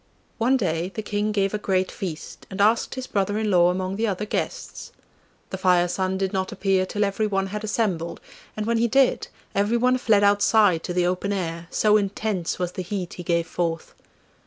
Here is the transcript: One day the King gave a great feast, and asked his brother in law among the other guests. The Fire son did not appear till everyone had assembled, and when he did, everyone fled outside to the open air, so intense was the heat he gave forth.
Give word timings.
One 0.39 0.57
day 0.57 0.91
the 0.95 1.03
King 1.03 1.31
gave 1.31 1.53
a 1.53 1.59
great 1.59 1.91
feast, 1.91 2.47
and 2.49 2.59
asked 2.59 2.95
his 2.95 3.05
brother 3.05 3.37
in 3.37 3.51
law 3.51 3.69
among 3.69 3.97
the 3.97 4.07
other 4.07 4.25
guests. 4.25 4.91
The 5.51 5.59
Fire 5.59 5.87
son 5.87 6.17
did 6.17 6.33
not 6.33 6.51
appear 6.51 6.87
till 6.87 7.03
everyone 7.03 7.45
had 7.53 7.63
assembled, 7.63 8.19
and 8.57 8.65
when 8.65 8.79
he 8.79 8.87
did, 8.87 9.27
everyone 9.53 9.99
fled 9.99 10.23
outside 10.23 10.81
to 10.85 10.93
the 10.95 11.05
open 11.05 11.31
air, 11.31 11.67
so 11.69 11.97
intense 11.97 12.57
was 12.57 12.71
the 12.71 12.81
heat 12.81 13.13
he 13.13 13.23
gave 13.23 13.45
forth. 13.45 13.93